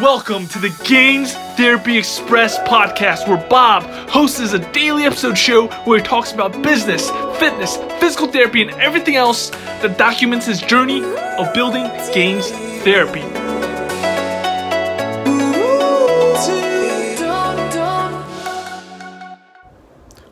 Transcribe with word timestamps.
Welcome 0.00 0.48
to 0.48 0.58
the 0.58 0.74
Gains 0.84 1.34
Therapy 1.58 1.98
Express 1.98 2.58
podcast, 2.60 3.28
where 3.28 3.46
Bob 3.48 3.82
hosts 4.08 4.40
a 4.54 4.58
daily 4.72 5.04
episode 5.04 5.36
show 5.36 5.66
where 5.84 5.98
he 5.98 6.04
talks 6.04 6.32
about 6.32 6.62
business, 6.62 7.10
fitness, 7.38 7.76
physical 8.00 8.26
therapy, 8.26 8.62
and 8.62 8.70
everything 8.80 9.16
else 9.16 9.50
that 9.50 9.98
documents 9.98 10.46
his 10.46 10.62
journey 10.62 11.04
of 11.04 11.52
building 11.52 11.84
Gains 12.14 12.50
Therapy. 12.82 13.20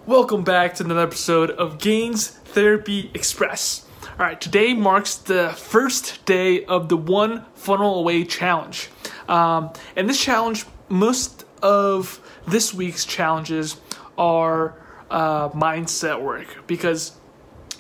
Welcome 0.07 0.43
back 0.43 0.75
to 0.77 0.85
another 0.85 1.03
episode 1.03 1.51
of 1.51 1.79
Gains 1.79 2.29
Therapy 2.29 3.11
Express. 3.13 3.85
All 4.19 4.27
right, 4.27 4.41
today 4.41 4.73
marks 4.73 5.17
the 5.17 5.51
first 5.51 6.25
day 6.25 6.65
of 6.65 6.89
the 6.89 6.97
One 6.97 7.45
Funnel 7.55 7.97
Away 7.97 8.25
Challenge. 8.25 8.89
Um, 9.29 9.73
and 9.97 10.09
this 10.09 10.21
challenge, 10.21 10.67
most 10.89 11.45
of 11.63 12.21
this 12.47 12.73
week's 12.75 13.05
challenges 13.05 13.77
are 14.17 14.75
uh, 15.11 15.49
mindset 15.51 16.21
work 16.21 16.67
because 16.67 17.13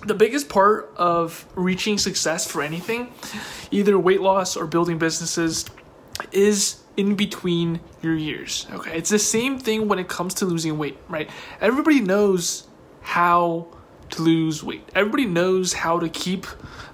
the 0.06 0.14
biggest 0.14 0.48
part 0.48 0.92
of 0.96 1.46
reaching 1.54 1.98
success 1.98 2.50
for 2.50 2.62
anything, 2.62 3.12
either 3.70 3.98
weight 3.98 4.20
loss 4.20 4.56
or 4.56 4.66
building 4.66 4.98
businesses, 4.98 5.66
is 6.32 6.80
in 6.96 7.14
between 7.14 7.80
your 8.02 8.14
years. 8.14 8.66
Okay, 8.72 8.96
it's 8.96 9.10
the 9.10 9.18
same 9.18 9.58
thing 9.58 9.88
when 9.88 9.98
it 9.98 10.08
comes 10.08 10.34
to 10.34 10.44
losing 10.44 10.78
weight, 10.78 10.98
right? 11.08 11.30
Everybody 11.60 12.00
knows 12.00 12.66
how 13.00 13.68
to 14.10 14.22
lose 14.22 14.62
weight. 14.62 14.88
Everybody 14.94 15.26
knows 15.26 15.72
how 15.72 15.98
to 15.98 16.08
keep 16.08 16.46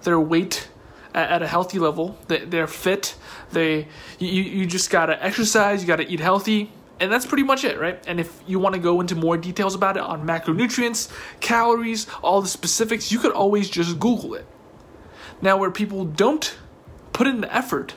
their 0.02 0.20
weight 0.20 0.68
at, 1.16 1.42
a 1.42 1.46
healthy 1.46 1.78
level. 1.78 2.18
They're 2.28 2.66
fit. 2.66 3.16
They 3.50 3.88
you 4.18 4.42
you 4.42 4.66
just 4.66 4.90
gotta 4.90 5.22
exercise. 5.24 5.82
You 5.82 5.88
gotta 5.88 6.10
eat 6.10 6.20
healthy. 6.20 6.70
And 6.98 7.12
that's 7.12 7.26
pretty 7.26 7.42
much 7.42 7.64
it, 7.64 7.78
right? 7.78 8.02
And 8.06 8.18
if 8.18 8.42
you 8.46 8.58
want 8.58 8.74
to 8.74 8.80
go 8.80 9.02
into 9.02 9.14
more 9.14 9.36
details 9.36 9.74
about 9.74 9.98
it 9.98 10.02
on 10.02 10.26
macronutrients, 10.26 11.12
calories, 11.40 12.06
all 12.22 12.40
the 12.40 12.48
specifics, 12.48 13.12
you 13.12 13.18
could 13.18 13.32
always 13.32 13.68
just 13.68 14.00
Google 14.00 14.34
it. 14.34 14.46
Now, 15.42 15.58
where 15.58 15.70
people 15.70 16.06
don't 16.06 16.56
put 17.12 17.26
in 17.26 17.42
the 17.42 17.54
effort, 17.54 17.94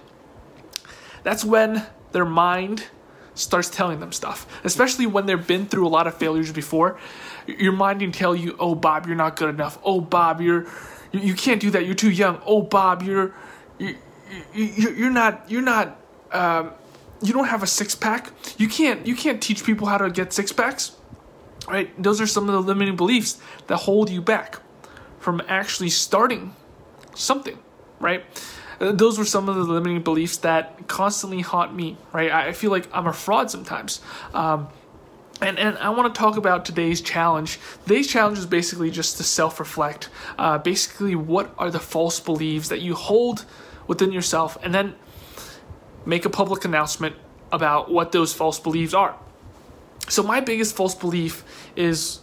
that's 1.23 1.45
when 1.45 1.85
their 2.11 2.25
mind 2.25 2.87
starts 3.35 3.69
telling 3.69 4.01
them 4.01 4.11
stuff, 4.11 4.45
especially 4.65 5.05
when 5.05 5.27
they've 5.27 5.47
been 5.47 5.65
through 5.65 5.87
a 5.87 5.89
lot 5.89 6.05
of 6.05 6.15
failures 6.15 6.51
before. 6.51 6.99
Your 7.47 7.71
mind 7.71 8.01
can 8.01 8.11
tell 8.11 8.35
you, 8.35 8.57
"Oh, 8.59 8.75
Bob, 8.75 9.07
you're 9.07 9.15
not 9.15 9.37
good 9.37 9.49
enough. 9.49 9.79
Oh, 9.81 10.01
Bob, 10.01 10.41
you're 10.41 10.67
you, 11.11 11.19
you 11.19 11.33
can't 11.33 11.61
do 11.61 11.69
that. 11.71 11.85
You're 11.85 11.95
too 11.95 12.11
young. 12.11 12.41
Oh, 12.45 12.61
Bob, 12.61 13.03
you're 13.03 13.33
you, 13.77 13.95
you, 14.53 14.89
you're 14.91 15.09
not 15.11 15.49
you're 15.49 15.61
not 15.61 15.99
um, 16.31 16.71
you 17.21 17.33
don't 17.33 17.47
have 17.47 17.63
a 17.63 17.67
six 17.67 17.95
pack. 17.95 18.31
You 18.57 18.67
can't 18.67 19.05
you 19.05 19.15
can't 19.15 19.41
teach 19.41 19.63
people 19.63 19.87
how 19.87 19.97
to 19.97 20.09
get 20.09 20.33
six 20.33 20.51
packs. 20.51 20.95
Right? 21.67 22.01
Those 22.01 22.19
are 22.21 22.27
some 22.27 22.49
of 22.49 22.53
the 22.53 22.61
limiting 22.61 22.95
beliefs 22.95 23.39
that 23.67 23.77
hold 23.77 24.09
you 24.09 24.21
back 24.21 24.59
from 25.19 25.41
actually 25.47 25.89
starting 25.89 26.55
something. 27.15 27.59
Right? 27.99 28.23
Uh, 28.79 28.93
those 28.93 29.19
were 29.19 29.25
some 29.25 29.49
of 29.49 29.55
the 29.55 29.63
limiting 29.63 30.01
beliefs 30.01 30.37
that 30.37 30.87
constantly 30.87 31.41
haunt 31.41 31.75
me. 31.75 31.97
Right? 32.13 32.31
I 32.31 32.53
feel 32.53 32.71
like 32.71 32.87
I'm 32.93 33.07
a 33.07 33.13
fraud 33.13 33.51
sometimes. 33.51 34.01
Um, 34.33 34.69
and, 35.41 35.57
and 35.57 35.77
I 35.77 35.89
want 35.89 36.13
to 36.13 36.19
talk 36.19 36.37
about 36.37 36.65
today's 36.65 37.01
challenge. 37.01 37.59
Today's 37.83 38.07
challenge 38.07 38.37
is 38.37 38.45
basically 38.45 38.91
just 38.91 39.17
to 39.17 39.23
self 39.23 39.59
reflect. 39.59 40.09
Uh, 40.37 40.57
basically, 40.57 41.15
what 41.15 41.53
are 41.57 41.71
the 41.71 41.79
false 41.79 42.19
beliefs 42.19 42.69
that 42.69 42.81
you 42.81 42.95
hold 42.95 43.45
within 43.87 44.11
yourself, 44.11 44.57
and 44.61 44.73
then 44.73 44.95
make 46.05 46.25
a 46.25 46.29
public 46.29 46.63
announcement 46.63 47.15
about 47.51 47.91
what 47.91 48.11
those 48.11 48.33
false 48.33 48.59
beliefs 48.59 48.93
are. 48.93 49.15
So, 50.07 50.23
my 50.23 50.41
biggest 50.41 50.75
false 50.75 50.95
belief 50.95 51.43
is 51.75 52.19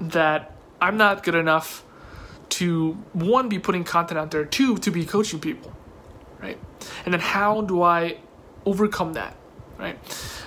that 0.00 0.54
I'm 0.80 0.96
not 0.96 1.22
good 1.22 1.34
enough 1.34 1.84
to 2.50 2.92
one, 3.12 3.48
be 3.48 3.58
putting 3.58 3.84
content 3.84 4.18
out 4.18 4.30
there, 4.30 4.44
two, 4.44 4.78
to 4.78 4.90
be 4.90 5.04
coaching 5.04 5.40
people, 5.40 5.72
right? 6.40 6.58
And 7.04 7.12
then, 7.12 7.20
how 7.20 7.62
do 7.62 7.82
I 7.82 8.18
overcome 8.64 9.14
that, 9.14 9.36
right? 9.78 9.98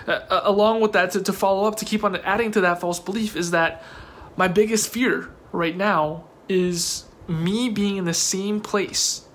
Uh, 0.07 0.11
uh, 0.11 0.41
along 0.43 0.81
with 0.81 0.91
that, 0.93 1.11
to, 1.11 1.21
to 1.21 1.33
follow 1.33 1.67
up, 1.67 1.77
to 1.77 1.85
keep 1.85 2.03
on 2.03 2.15
adding 2.17 2.51
to 2.51 2.61
that 2.61 2.81
false 2.81 2.99
belief, 2.99 3.35
is 3.35 3.51
that 3.51 3.83
my 4.35 4.47
biggest 4.47 4.91
fear 4.91 5.29
right 5.51 5.75
now 5.75 6.25
is 6.47 7.05
me 7.27 7.69
being 7.69 7.97
in 7.97 8.05
the 8.05 8.13
same 8.13 8.59
place. 8.59 9.25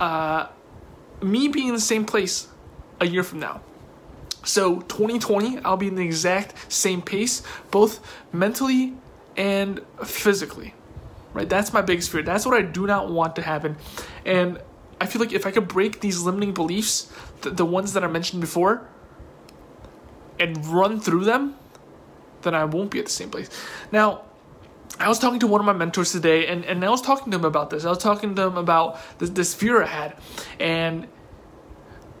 Uh, 0.00 0.48
me 1.22 1.48
being 1.48 1.68
in 1.68 1.74
the 1.74 1.80
same 1.80 2.04
place 2.04 2.48
a 3.00 3.06
year 3.06 3.22
from 3.22 3.40
now. 3.40 3.60
So 4.44 4.80
2020, 4.80 5.60
I'll 5.60 5.76
be 5.76 5.88
in 5.88 5.94
the 5.94 6.04
exact 6.04 6.72
same 6.72 7.00
pace, 7.00 7.42
both 7.70 8.00
mentally 8.32 8.94
and 9.36 9.80
physically. 10.04 10.74
Right? 11.32 11.48
That's 11.48 11.72
my 11.72 11.82
biggest 11.82 12.10
fear. 12.10 12.22
That's 12.22 12.46
what 12.46 12.54
I 12.54 12.62
do 12.62 12.86
not 12.86 13.10
want 13.10 13.36
to 13.36 13.42
happen. 13.42 13.76
And 14.24 14.60
I 15.04 15.06
feel 15.06 15.20
like 15.20 15.34
if 15.34 15.44
I 15.46 15.50
could 15.50 15.68
break 15.68 16.00
these 16.00 16.22
limiting 16.22 16.54
beliefs, 16.54 17.12
the, 17.42 17.50
the 17.50 17.66
ones 17.66 17.92
that 17.92 18.02
I 18.02 18.06
mentioned 18.06 18.40
before, 18.40 18.88
and 20.40 20.66
run 20.66 20.98
through 20.98 21.24
them, 21.24 21.56
then 22.40 22.54
I 22.54 22.64
won't 22.64 22.90
be 22.90 22.98
at 23.00 23.04
the 23.04 23.10
same 23.12 23.28
place. 23.28 23.50
Now, 23.92 24.22
I 24.98 25.08
was 25.08 25.18
talking 25.18 25.40
to 25.40 25.46
one 25.46 25.60
of 25.60 25.66
my 25.66 25.74
mentors 25.74 26.10
today, 26.12 26.46
and, 26.46 26.64
and 26.64 26.82
I 26.82 26.88
was 26.88 27.02
talking 27.02 27.30
to 27.32 27.36
him 27.36 27.44
about 27.44 27.68
this. 27.68 27.84
I 27.84 27.90
was 27.90 27.98
talking 27.98 28.34
to 28.34 28.42
him 28.42 28.56
about 28.56 28.98
this, 29.18 29.28
this 29.28 29.54
fear 29.54 29.82
I 29.82 29.86
had, 29.86 30.16
and 30.58 31.06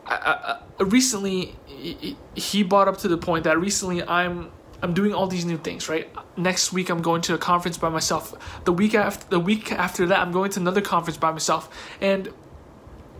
I, 0.06 0.58
I, 0.78 0.82
recently 0.82 1.56
he, 1.66 2.18
he 2.34 2.62
brought 2.62 2.88
up 2.88 2.98
to 2.98 3.08
the 3.08 3.16
point 3.16 3.44
that 3.44 3.58
recently 3.58 4.02
I'm 4.02 4.50
I'm 4.82 4.92
doing 4.92 5.14
all 5.14 5.26
these 5.26 5.46
new 5.46 5.56
things. 5.56 5.88
Right, 5.88 6.10
next 6.36 6.72
week 6.74 6.90
I'm 6.90 7.00
going 7.00 7.22
to 7.22 7.34
a 7.34 7.38
conference 7.38 7.78
by 7.78 7.88
myself. 7.88 8.34
The 8.64 8.72
week 8.72 8.94
after 8.94 9.26
the 9.30 9.40
week 9.40 9.72
after 9.72 10.04
that 10.06 10.18
I'm 10.18 10.32
going 10.32 10.50
to 10.52 10.60
another 10.60 10.82
conference 10.82 11.16
by 11.16 11.30
myself, 11.30 11.70
and 12.02 12.28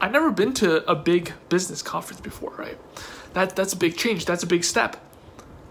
I've 0.04 0.12
never 0.12 0.30
been 0.30 0.52
to 0.54 0.86
a 0.86 0.94
big 0.94 1.32
business 1.48 1.80
conference 1.80 2.20
before. 2.20 2.52
Right, 2.58 2.76
that 3.32 3.56
that's 3.56 3.72
a 3.72 3.76
big 3.76 3.96
change. 3.96 4.26
That's 4.26 4.42
a 4.42 4.46
big 4.46 4.62
step. 4.62 4.98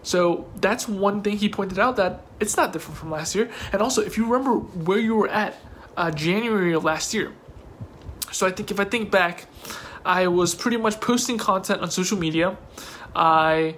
So 0.02 0.50
that's 0.56 0.88
one 0.88 1.22
thing 1.22 1.38
he 1.38 1.50
pointed 1.50 1.78
out 1.78 1.98
that 1.98 2.22
it's 2.40 2.58
not 2.58 2.74
different 2.74 2.98
from 2.98 3.12
last 3.12 3.36
year. 3.36 3.52
And 3.72 3.80
also, 3.80 4.02
if 4.02 4.18
you 4.18 4.24
remember 4.26 4.56
where 4.58 4.98
you 4.98 5.14
were 5.14 5.28
at 5.28 5.60
uh, 5.96 6.10
January 6.10 6.74
of 6.74 6.84
last 6.84 7.14
year, 7.14 7.32
so 8.32 8.48
I 8.48 8.52
think 8.52 8.72
if 8.72 8.80
I 8.80 8.86
think 8.86 9.12
back, 9.12 9.46
I 10.04 10.26
was 10.26 10.56
pretty 10.56 10.78
much 10.78 11.00
posting 11.00 11.38
content 11.38 11.82
on 11.82 11.92
social 11.92 12.18
media. 12.18 12.58
I 13.16 13.76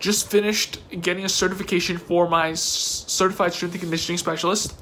just 0.00 0.28
finished 0.28 0.80
getting 1.00 1.24
a 1.24 1.28
certification 1.28 1.98
for 1.98 2.28
my 2.28 2.54
certified 2.54 3.52
strength 3.54 3.74
and 3.74 3.82
conditioning 3.82 4.18
specialist, 4.18 4.74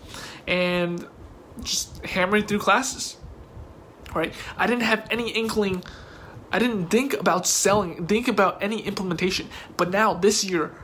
and 0.46 1.06
just 1.62 2.02
hammering 2.06 2.46
through 2.46 2.60
classes. 2.60 3.18
Right, 4.16 4.32
I 4.56 4.66
didn't 4.66 4.82
have 4.82 5.06
any 5.10 5.30
inkling 5.30 5.82
I 6.52 6.58
didn't 6.58 6.88
think 6.88 7.14
about 7.14 7.46
selling, 7.46 8.06
think 8.06 8.28
about 8.28 8.62
any 8.62 8.80
implementation. 8.80 9.48
But 9.76 9.90
now 9.90 10.14
this 10.14 10.44
year, 10.44 10.74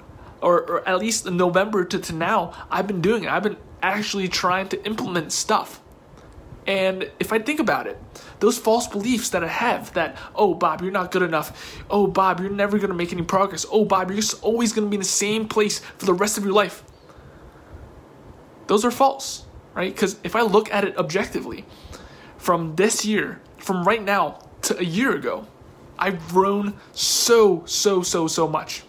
or, 0.41 0.61
or 0.69 0.89
at 0.89 0.99
least 0.99 1.31
November 1.31 1.85
to, 1.85 1.99
to 1.99 2.13
now, 2.13 2.53
I've 2.71 2.87
been 2.87 3.01
doing 3.01 3.25
it. 3.25 3.31
I've 3.31 3.45
been 3.45 3.57
actually 3.83 4.29
trying 4.29 4.69
to 4.69 4.85
implement 4.85 5.33
stuff. 5.33 5.81
And 6.67 7.11
if 7.19 7.33
I 7.33 7.39
think 7.39 7.59
about 7.59 7.87
it, 7.87 7.99
those 8.41 8.57
false 8.57 8.87
beliefs 8.87 9.31
that 9.31 9.43
I 9.43 9.49
have 9.49 9.93
that, 9.95 10.17
oh, 10.35 10.55
Bob, 10.55 10.81
you're 10.81 10.93
not 10.93 11.11
good 11.11 11.23
enough. 11.23 11.83
Oh, 11.91 12.07
Bob, 12.07 12.41
you're 12.41 12.51
never 12.51 12.79
going 12.79 12.91
to 12.91 12.97
make 12.97 13.13
any 13.13 13.23
progress. 13.23 13.67
Oh, 13.71 13.85
Bob, 13.85 14.11
you're 14.11 14.21
just 14.21 14.43
always 14.43 14.73
going 14.73 14.87
to 14.87 14.91
be 14.91 14.97
in 14.97 15.01
the 15.01 15.07
same 15.07 15.49
place 15.49 15.81
for 15.99 16.07
the 16.07 16.15
rest 16.15 16.39
of 16.39 16.45
your 16.45 16.53
life. 16.53 16.85
Those 18.69 18.85
are 18.85 18.93
false, 18.93 19.45
right? 19.75 19.93
Because 19.93 20.17
if 20.23 20.37
I 20.37 20.43
look 20.43 20.73
at 20.73 20.85
it 20.85 20.97
objectively, 20.97 21.65
from 22.43 22.75
this 22.75 23.05
year, 23.05 23.41
from 23.57 23.85
right 23.85 24.03
now 24.03 24.37
to 24.63 24.77
a 24.77 24.83
year 24.83 25.15
ago, 25.15 25.47
I've 25.97 26.29
grown 26.29 26.75
so, 26.91 27.63
so, 27.67 28.03
so, 28.03 28.27
so 28.27 28.49
much. 28.49 28.83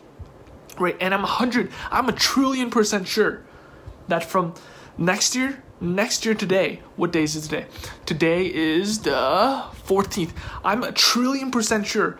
Right? 0.79 0.97
And 0.99 1.13
I'm 1.13 1.23
a 1.23 1.27
hundred, 1.27 1.71
I'm 1.91 2.09
a 2.09 2.13
trillion 2.13 2.71
percent 2.71 3.07
sure 3.07 3.43
that 4.07 4.23
from 4.23 4.55
next 4.97 5.35
year, 5.35 5.61
next 5.79 6.25
year 6.25 6.33
today, 6.33 6.81
what 6.95 7.11
day 7.11 7.21
is 7.21 7.35
it 7.35 7.41
today? 7.41 7.67
Today 8.07 8.51
is 8.51 9.01
the 9.01 9.11
14th. 9.87 10.31
I'm 10.65 10.81
a 10.81 10.91
trillion 10.91 11.51
percent 11.51 11.85
sure 11.85 12.17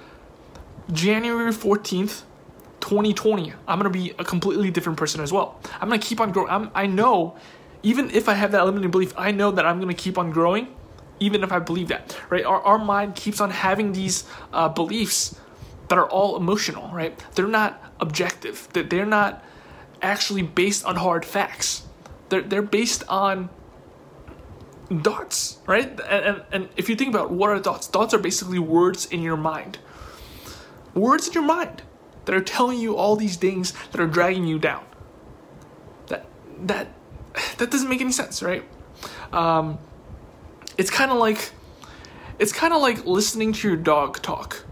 January 0.92 1.52
14th, 1.52 2.22
2020, 2.82 3.54
I'm 3.68 3.80
gonna 3.80 3.90
be 3.90 4.12
a 4.20 4.24
completely 4.24 4.70
different 4.70 5.00
person 5.00 5.20
as 5.20 5.34
well. 5.34 5.60
I'm 5.82 5.90
gonna 5.90 5.98
keep 5.98 6.20
on 6.20 6.32
growing. 6.32 6.52
I'm, 6.52 6.70
I 6.76 6.86
know, 6.86 7.38
even 7.82 8.12
if 8.12 8.30
I 8.30 8.36
have 8.36 8.52
that 8.52 8.66
limiting 8.66 8.92
belief, 8.92 9.16
I 9.18 9.32
know 9.32 9.50
that 9.50 9.66
I'm 9.66 9.80
gonna 9.80 9.96
keep 9.96 10.20
on 10.20 10.30
growing 10.30 10.68
even 11.20 11.44
if 11.44 11.52
I 11.52 11.60
believe 11.60 11.88
that, 11.90 12.18
right? 12.30 12.46
Our, 12.46 12.62
our 12.62 12.80
mind 12.80 13.16
keeps 13.16 13.40
on 13.40 13.50
having 13.50 13.94
these 13.94 14.26
uh, 14.52 14.70
beliefs 14.70 15.40
that 15.90 15.98
are 15.98 16.10
all 16.10 16.36
emotional, 16.36 16.90
right? 16.94 17.18
They're 17.36 17.48
not 17.48 17.82
objective, 18.00 18.68
that 18.74 18.90
they're 18.90 19.06
not 19.06 19.44
actually 20.02 20.42
based 20.42 20.86
on 20.86 20.98
hard 20.98 21.26
facts. 21.26 21.84
They're, 22.30 22.42
they're 22.42 22.62
based 22.62 23.04
on 23.08 23.50
thoughts, 25.02 25.58
right? 25.66 25.88
And, 26.10 26.26
and, 26.26 26.44
and 26.52 26.70
if 26.78 26.90
you 26.90 26.96
think 26.96 27.10
about 27.10 27.32
what 27.32 27.50
are 27.50 27.60
thoughts, 27.60 27.88
thoughts 27.88 28.14
are 28.14 28.20
basically 28.20 28.60
words 28.60 29.06
in 29.06 29.22
your 29.22 29.38
mind. 29.38 29.80
Words 30.94 31.28
in 31.28 31.34
your 31.34 31.44
mind 31.44 31.82
that 32.26 32.36
are 32.36 32.42
telling 32.42 32.80
you 32.80 32.96
all 32.96 33.16
these 33.16 33.38
things 33.38 33.74
that 33.92 34.00
are 34.00 34.08
dragging 34.08 34.46
you 34.46 34.60
down. 34.60 34.86
That 36.08 36.26
that 36.62 36.88
that 37.58 37.72
doesn't 37.72 37.90
make 37.90 38.02
any 38.02 38.12
sense, 38.12 38.44
right? 38.44 38.64
Um, 39.32 39.80
it's 40.84 40.92
kind 40.92 41.12
of 41.12 41.18
like 41.18 41.52
it's 42.40 42.52
kind 42.52 42.74
of 42.74 42.82
like 42.82 43.06
listening 43.06 43.54
to 43.54 43.68
your 43.70 43.78
dog 43.78 44.22
talk. 44.22 44.66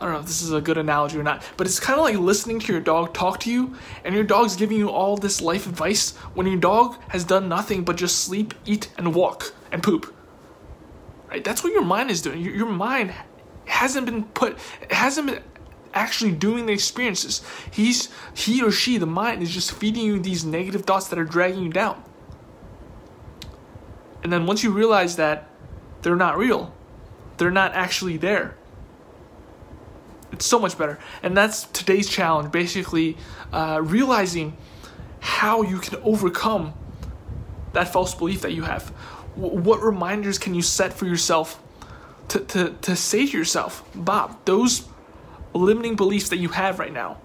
I 0.00 0.04
don't 0.04 0.14
know 0.14 0.18
if 0.18 0.26
this 0.26 0.42
is 0.42 0.52
a 0.52 0.60
good 0.60 0.76
analogy 0.76 1.20
or 1.20 1.22
not, 1.22 1.44
but 1.56 1.68
it's 1.68 1.78
kind 1.78 2.00
of 2.00 2.04
like 2.04 2.16
listening 2.16 2.58
to 2.58 2.72
your 2.72 2.80
dog 2.80 3.14
talk 3.14 3.38
to 3.40 3.50
you, 3.52 3.76
and 4.04 4.12
your 4.12 4.24
dog's 4.24 4.56
giving 4.56 4.76
you 4.76 4.90
all 4.90 5.16
this 5.16 5.40
life 5.40 5.68
advice 5.68 6.16
when 6.34 6.48
your 6.48 6.56
dog 6.56 6.96
has 7.10 7.22
done 7.22 7.48
nothing 7.48 7.84
but 7.84 7.94
just 7.94 8.24
sleep, 8.24 8.54
eat, 8.66 8.90
and 8.98 9.14
walk 9.14 9.54
and 9.70 9.84
poop. 9.84 10.12
Right? 11.28 11.44
That's 11.44 11.62
what 11.62 11.72
your 11.72 11.84
mind 11.84 12.10
is 12.10 12.22
doing. 12.22 12.40
Your, 12.40 12.52
your 12.52 12.68
mind 12.68 13.14
hasn't 13.66 14.06
been 14.06 14.24
put, 14.24 14.58
hasn't 14.90 15.28
been 15.28 15.44
actually 15.94 16.32
doing 16.32 16.66
the 16.66 16.72
experiences. 16.72 17.40
He's 17.70 18.08
he 18.34 18.64
or 18.64 18.72
she, 18.72 18.98
the 18.98 19.06
mind, 19.06 19.44
is 19.44 19.50
just 19.54 19.70
feeding 19.70 20.04
you 20.04 20.18
these 20.18 20.44
negative 20.44 20.86
thoughts 20.86 21.06
that 21.06 21.20
are 21.20 21.24
dragging 21.24 21.62
you 21.62 21.70
down. 21.70 22.02
And 24.22 24.32
then 24.32 24.46
once 24.46 24.62
you 24.62 24.70
realize 24.70 25.16
that 25.16 25.48
they're 26.02 26.16
not 26.16 26.36
real, 26.36 26.74
they're 27.36 27.50
not 27.50 27.72
actually 27.72 28.16
there. 28.16 28.56
It's 30.32 30.46
so 30.46 30.58
much 30.58 30.78
better. 30.78 30.98
And 31.22 31.36
that's 31.36 31.64
today's 31.64 32.08
challenge 32.08 32.52
basically 32.52 33.16
uh, 33.52 33.80
realizing 33.82 34.56
how 35.20 35.62
you 35.62 35.78
can 35.78 36.00
overcome 36.02 36.74
that 37.72 37.92
false 37.92 38.14
belief 38.14 38.42
that 38.42 38.52
you 38.52 38.62
have. 38.62 38.92
W- 39.36 39.60
what 39.60 39.82
reminders 39.82 40.38
can 40.38 40.54
you 40.54 40.62
set 40.62 40.92
for 40.92 41.06
yourself 41.06 41.62
to, 42.28 42.40
to, 42.40 42.76
to 42.82 42.96
say 42.96 43.26
to 43.26 43.36
yourself, 43.36 43.84
Bob, 43.94 44.44
those 44.44 44.86
limiting 45.52 45.96
beliefs 45.96 46.28
that 46.28 46.38
you 46.38 46.48
have 46.50 46.78
right 46.78 46.92
now 46.92 47.18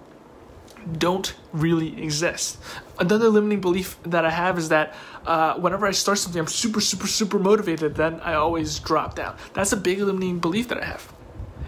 don't 0.92 1.34
really 1.52 2.02
exist. 2.02 2.58
Another 2.98 3.28
limiting 3.28 3.60
belief 3.60 3.98
that 4.04 4.24
I 4.24 4.30
have 4.30 4.58
is 4.58 4.68
that 4.68 4.94
uh, 5.26 5.54
whenever 5.54 5.86
I 5.86 5.90
start 5.90 6.18
something, 6.18 6.40
I'm 6.40 6.46
super, 6.46 6.80
super, 6.80 7.06
super 7.06 7.38
motivated, 7.38 7.96
then 7.96 8.20
I 8.20 8.34
always 8.34 8.78
drop 8.78 9.14
down. 9.14 9.36
That's 9.54 9.72
a 9.72 9.76
big 9.76 9.98
limiting 9.98 10.38
belief 10.38 10.68
that 10.68 10.82
I 10.82 10.84
have. 10.84 11.12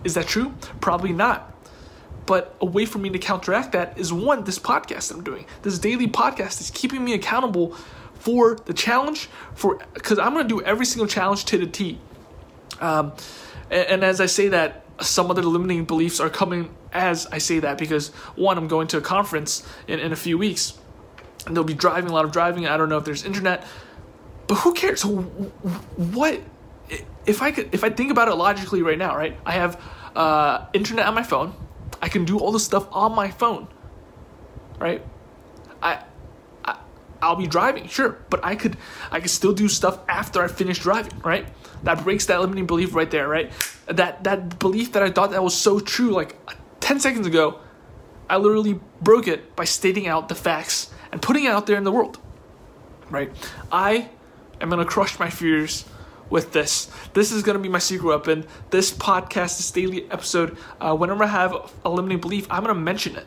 Is 0.04 0.14
that 0.14 0.26
true? 0.26 0.54
Probably 0.80 1.12
not. 1.12 1.54
But 2.26 2.56
a 2.60 2.66
way 2.66 2.84
for 2.84 2.98
me 2.98 3.10
to 3.10 3.18
counteract 3.18 3.72
that 3.72 3.98
is 3.98 4.12
one, 4.12 4.44
this 4.44 4.58
podcast 4.58 5.12
I'm 5.12 5.24
doing. 5.24 5.46
This 5.62 5.78
daily 5.78 6.06
podcast 6.06 6.60
is 6.60 6.70
keeping 6.70 7.04
me 7.04 7.14
accountable 7.14 7.74
for 8.14 8.56
the 8.66 8.74
challenge, 8.74 9.28
for 9.54 9.78
because 9.94 10.18
I'm 10.18 10.34
gonna 10.34 10.46
do 10.46 10.60
every 10.62 10.84
single 10.84 11.06
challenge 11.06 11.44
to 11.46 11.58
the 11.58 11.66
T. 11.66 11.98
Um, 12.80 13.12
and, 13.70 13.86
and 13.88 14.04
as 14.04 14.20
I 14.20 14.26
say 14.26 14.48
that, 14.48 14.84
some 15.00 15.30
other 15.30 15.42
limiting 15.42 15.84
beliefs 15.84 16.20
are 16.20 16.28
coming 16.28 16.74
as 16.92 17.26
I 17.26 17.38
say 17.38 17.60
that 17.60 17.78
because 17.78 18.08
one, 18.34 18.58
I'm 18.58 18.68
going 18.68 18.88
to 18.88 18.98
a 18.98 19.00
conference 19.00 19.66
in, 19.86 19.98
in 19.98 20.12
a 20.12 20.16
few 20.16 20.38
weeks 20.38 20.78
and 21.46 21.56
they'll 21.56 21.64
be 21.64 21.74
driving 21.74 22.10
a 22.10 22.14
lot 22.14 22.24
of 22.24 22.32
driving. 22.32 22.66
I 22.66 22.76
don't 22.76 22.88
know 22.88 22.98
if 22.98 23.04
there's 23.04 23.24
internet, 23.24 23.64
but 24.46 24.56
who 24.56 24.74
cares? 24.74 25.04
What 25.04 26.40
if 27.26 27.42
I 27.42 27.50
could 27.50 27.74
if 27.74 27.84
I 27.84 27.90
think 27.90 28.10
about 28.10 28.28
it 28.28 28.34
logically 28.34 28.82
right 28.82 28.98
now, 28.98 29.16
right? 29.16 29.38
I 29.44 29.52
have 29.52 29.80
uh, 30.16 30.66
internet 30.72 31.06
on 31.06 31.14
my 31.14 31.22
phone. 31.22 31.54
I 32.00 32.08
can 32.08 32.24
do 32.24 32.38
all 32.38 32.52
the 32.52 32.60
stuff 32.60 32.86
on 32.92 33.14
my 33.14 33.30
phone, 33.30 33.68
right? 34.78 35.04
I, 35.82 36.02
I 36.64 36.78
I'll 37.20 37.36
be 37.36 37.46
driving, 37.46 37.88
sure, 37.88 38.18
but 38.30 38.44
I 38.44 38.54
could 38.56 38.76
I 39.10 39.20
could 39.20 39.30
still 39.30 39.52
do 39.52 39.68
stuff 39.68 39.98
after 40.08 40.42
I 40.42 40.48
finish 40.48 40.78
driving, 40.78 41.18
right? 41.20 41.46
That 41.82 42.02
breaks 42.02 42.26
that 42.26 42.40
limiting 42.40 42.66
belief 42.66 42.94
right 42.94 43.10
there, 43.10 43.28
right? 43.28 43.52
That 43.86 44.24
that 44.24 44.58
belief 44.58 44.92
that 44.92 45.02
I 45.02 45.10
thought 45.10 45.30
that 45.30 45.42
was 45.42 45.54
so 45.54 45.80
true 45.80 46.10
like 46.10 46.36
10 46.88 47.00
seconds 47.00 47.26
ago, 47.26 47.60
I 48.30 48.38
literally 48.38 48.80
broke 49.02 49.28
it 49.28 49.54
by 49.54 49.66
stating 49.66 50.06
out 50.06 50.30
the 50.30 50.34
facts 50.34 50.90
and 51.12 51.20
putting 51.20 51.44
it 51.44 51.48
out 51.48 51.66
there 51.66 51.76
in 51.76 51.84
the 51.84 51.92
world. 51.92 52.18
Right? 53.10 53.30
I 53.70 54.08
am 54.58 54.70
going 54.70 54.82
to 54.82 54.90
crush 54.90 55.18
my 55.18 55.28
fears 55.28 55.84
with 56.30 56.52
this. 56.52 56.90
This 57.12 57.30
is 57.30 57.42
going 57.42 57.58
to 57.58 57.62
be 57.62 57.68
my 57.68 57.78
secret 57.78 58.08
weapon. 58.08 58.46
This 58.70 58.90
podcast, 58.90 59.58
this 59.58 59.70
daily 59.70 60.10
episode, 60.10 60.56
uh, 60.80 60.96
whenever 60.96 61.24
I 61.24 61.26
have 61.26 61.70
a 61.84 61.90
limiting 61.90 62.20
belief, 62.20 62.46
I'm 62.48 62.64
going 62.64 62.74
to 62.74 62.80
mention 62.80 63.16
it. 63.16 63.26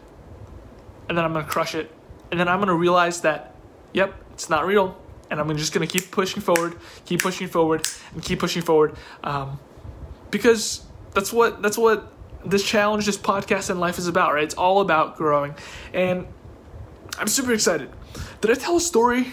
And 1.08 1.16
then 1.16 1.24
I'm 1.24 1.31
going 1.31 1.46
to 1.46 1.52
crush 1.52 1.75
it. 1.75 1.92
And 2.31 2.40
then 2.40 2.48
I'm 2.48 2.58
going 2.58 2.69
to 2.69 2.74
realize 2.74 3.22
that, 3.22 3.54
yep, 3.94 4.16
it's 4.34 4.50
not 4.50 4.66
real 4.66 5.00
and 5.30 5.40
I'm 5.40 5.56
just 5.56 5.72
gonna 5.72 5.88
keep 5.88 6.12
pushing 6.12 6.42
forward, 6.42 6.75
keep 7.06 7.22
pushing 7.22 7.48
forward, 7.48 7.88
and 8.13 8.22
keep 8.22 8.40
pushing 8.40 8.62
forward, 8.62 8.98
um, 9.24 9.62
because 10.30 10.84
that's 11.13 11.31
what 11.31 11.62
that's 11.62 11.78
what 11.78 12.11
this 12.45 12.63
challenge, 12.63 13.05
this 13.05 13.17
podcast, 13.17 13.69
and 13.69 13.79
life 13.79 13.97
is 13.97 14.07
about. 14.07 14.33
Right? 14.33 14.43
It's 14.43 14.55
all 14.55 14.81
about 14.81 15.17
growing, 15.17 15.55
and 15.93 16.27
I'm 17.17 17.27
super 17.27 17.53
excited. 17.53 17.89
Did 18.41 18.51
I 18.51 18.55
tell 18.55 18.77
a 18.77 18.81
story? 18.81 19.27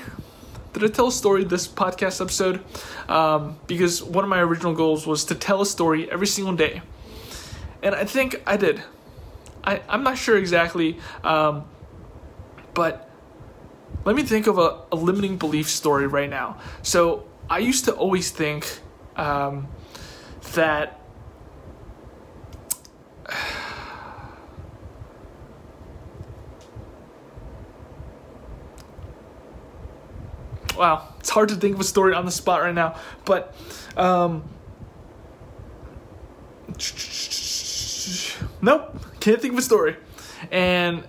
Did 0.73 0.85
I 0.85 0.89
tell 0.89 1.09
a 1.09 1.13
story 1.13 1.45
this 1.45 1.67
podcast 1.67 2.21
episode? 2.21 2.63
Um, 3.09 3.59
because 3.67 4.03
one 4.03 4.25
of 4.25 4.31
my 4.31 4.41
original 4.41 4.75
goals 4.75 5.07
was 5.07 5.25
to 5.27 5.35
tell 5.35 5.61
a 5.63 5.67
story 5.67 6.11
every 6.11 6.27
single 6.27 6.55
day, 6.55 6.83
and 7.83 7.95
I 7.95 8.05
think 8.05 8.43
I 8.47 8.57
did. 8.57 8.83
I 9.65 9.81
I'm 9.89 10.03
not 10.03 10.19
sure 10.19 10.37
exactly, 10.37 10.99
um, 11.25 11.65
but 12.75 13.11
let 14.05 14.15
me 14.15 14.23
think 14.23 14.47
of 14.47 14.59
a, 14.59 14.83
a 14.93 14.97
limiting 14.97 15.37
belief 15.37 15.69
story 15.69 16.07
right 16.07 16.31
now. 16.31 16.59
So 16.83 17.27
I 17.51 17.59
used 17.59 17.87
to 17.87 17.93
always 17.93 18.31
think 18.31 18.81
um, 19.17 19.69
that 20.55 20.98
wow, 30.79 31.09
it's 31.19 31.31
hard 31.31 31.49
to 31.51 31.57
think 31.57 31.75
of 31.75 31.81
a 31.81 31.85
story 31.85 32.15
on 32.15 32.25
the 32.25 32.31
spot 32.31 32.63
right 32.63 32.75
now, 32.75 32.97
but 33.25 33.55
um, 33.97 34.45
nope, 38.63 38.97
can't 39.21 39.41
think 39.41 39.53
of 39.53 39.59
a 39.59 39.63
story. 39.63 39.97
And 40.51 41.05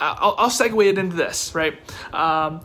I'll, 0.00 0.34
I'll 0.38 0.50
segue 0.50 0.86
it 0.86 0.98
into 0.98 1.16
this, 1.16 1.54
right? 1.54 1.78
Um, 2.14 2.62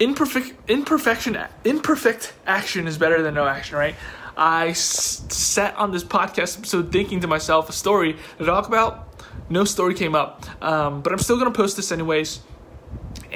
imperfect, 0.00 0.68
imperfection, 0.70 1.38
imperfect 1.64 2.32
action 2.46 2.86
is 2.86 2.98
better 2.98 3.22
than 3.22 3.34
no 3.34 3.46
action, 3.46 3.76
right? 3.76 3.94
I 4.36 4.68
s- 4.68 5.24
sat 5.28 5.74
on 5.76 5.92
this 5.92 6.04
podcast 6.04 6.58
episode 6.58 6.92
thinking 6.92 7.20
to 7.20 7.26
myself 7.26 7.68
a 7.68 7.72
story 7.72 8.16
to 8.38 8.44
talk 8.44 8.66
about. 8.66 9.04
No 9.48 9.64
story 9.64 9.94
came 9.94 10.14
up, 10.14 10.44
um, 10.62 11.02
but 11.02 11.12
I'm 11.12 11.18
still 11.18 11.38
gonna 11.38 11.50
post 11.52 11.76
this 11.76 11.92
anyways, 11.92 12.40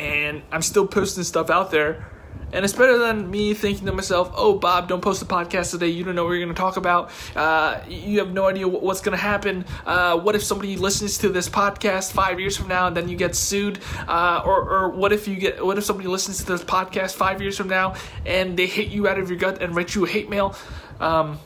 and 0.01 0.43
I'm 0.51 0.63
still 0.63 0.87
posting 0.87 1.25
stuff 1.25 1.51
out 1.51 1.71
there 1.71 2.07
and 2.53 2.65
it's 2.65 2.75
better 2.75 2.99
than 2.99 3.31
me 3.31 3.55
thinking 3.55 3.87
to 3.87 3.93
myself, 3.93 4.33
oh, 4.35 4.59
Bob, 4.59 4.89
don't 4.89 5.01
post 5.01 5.23
a 5.23 5.25
podcast 5.25 5.71
today. 5.71 5.89
You 5.89 6.03
don't 6.03 6.17
know 6.17 6.25
what 6.25 6.33
you're 6.33 6.45
going 6.45 6.55
to 6.55 6.61
talk 6.61 6.77
about. 6.77 7.11
Uh, 7.37 7.81
you 7.89 8.19
have 8.19 8.33
no 8.33 8.49
idea 8.49 8.67
what's 8.67 9.01
going 9.01 9.17
to 9.17 9.23
happen. 9.23 9.65
Uh, 9.87 10.19
what 10.19 10.35
if 10.35 10.43
somebody 10.43 10.77
listens 10.77 11.19
to 11.19 11.29
this 11.29 11.49
podcast 11.49 12.11
five 12.11 12.41
years 12.41 12.57
from 12.57 12.67
now 12.67 12.89
and 12.89 12.97
then 12.97 13.09
you 13.09 13.17
get 13.17 13.37
sued? 13.37 13.79
Uh, 14.09 14.43
or, 14.45 14.69
or 14.69 14.89
what 14.89 15.13
if 15.13 15.29
you 15.29 15.37
get, 15.37 15.65
what 15.65 15.79
if 15.79 15.85
somebody 15.85 16.09
listens 16.09 16.39
to 16.39 16.47
this 16.47 16.65
podcast 16.65 17.15
five 17.15 17.41
years 17.41 17.57
from 17.57 17.69
now 17.69 17.95
and 18.27 18.57
they 18.57 18.67
hit 18.67 18.89
you 18.89 19.07
out 19.07 19.19
of 19.19 19.31
your 19.31 19.39
gut 19.39 19.63
and 19.63 19.77
write 19.77 19.95
you 19.95 20.05
a 20.05 20.09
hate 20.09 20.29
mail? 20.29 20.57
Um, 20.99 21.39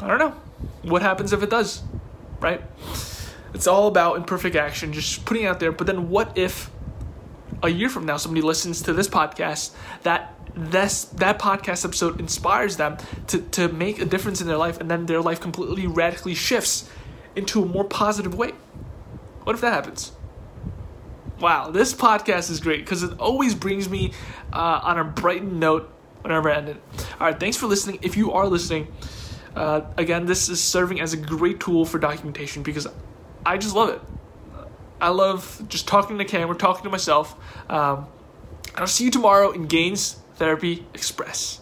I 0.00 0.08
don't 0.08 0.18
know. 0.18 0.34
What 0.82 1.02
happens 1.02 1.32
if 1.32 1.42
it 1.44 1.50
does? 1.50 1.82
Right? 2.40 2.60
It's 3.54 3.68
all 3.68 3.86
about 3.86 4.16
imperfect 4.16 4.56
action, 4.56 4.92
just 4.92 5.24
putting 5.24 5.46
out 5.46 5.60
there. 5.60 5.70
But 5.70 5.86
then 5.86 6.08
what 6.08 6.36
if 6.36 6.68
a 7.62 7.68
year 7.68 7.88
from 7.88 8.06
now 8.06 8.16
somebody 8.16 8.42
listens 8.42 8.82
to 8.82 8.92
this 8.92 9.08
podcast 9.08 9.72
that 10.02 10.34
this 10.54 11.04
that 11.04 11.38
podcast 11.38 11.84
episode 11.84 12.20
inspires 12.20 12.76
them 12.76 12.96
to, 13.26 13.40
to 13.40 13.68
make 13.68 14.00
a 14.00 14.04
difference 14.04 14.40
in 14.40 14.46
their 14.46 14.56
life 14.56 14.80
and 14.80 14.90
then 14.90 15.06
their 15.06 15.20
life 15.20 15.40
completely 15.40 15.86
radically 15.86 16.34
shifts 16.34 16.88
into 17.34 17.62
a 17.62 17.66
more 17.66 17.84
positive 17.84 18.34
way. 18.34 18.52
What 19.44 19.54
if 19.54 19.62
that 19.62 19.72
happens? 19.72 20.12
Wow 21.40 21.70
this 21.70 21.94
podcast 21.94 22.50
is 22.50 22.60
great 22.60 22.80
because 22.80 23.02
it 23.02 23.18
always 23.18 23.54
brings 23.54 23.88
me 23.88 24.12
uh, 24.52 24.80
on 24.82 24.98
a 24.98 25.04
brightened 25.04 25.58
note 25.58 25.90
whenever 26.20 26.50
i 26.50 26.56
end 26.56 26.68
it. 26.68 26.76
All 27.18 27.26
right 27.26 27.38
thanks 27.38 27.56
for 27.56 27.66
listening. 27.66 27.98
If 28.02 28.16
you 28.16 28.32
are 28.32 28.46
listening 28.46 28.88
uh, 29.56 29.82
again 29.96 30.26
this 30.26 30.48
is 30.48 30.62
serving 30.62 31.00
as 31.00 31.12
a 31.12 31.16
great 31.16 31.60
tool 31.60 31.84
for 31.84 31.98
documentation 31.98 32.62
because 32.62 32.86
i 33.44 33.58
just 33.58 33.74
love 33.74 33.90
it 33.90 34.00
I 35.02 35.08
love 35.08 35.60
just 35.68 35.88
talking 35.88 36.16
to 36.16 36.24
the 36.24 36.30
camera, 36.30 36.54
talking 36.54 36.84
to 36.84 36.90
myself. 36.90 37.34
Um, 37.68 38.06
I'll 38.76 38.86
see 38.86 39.04
you 39.04 39.10
tomorrow 39.10 39.50
in 39.50 39.66
Gains 39.66 40.16
Therapy 40.36 40.86
Express. 40.94 41.61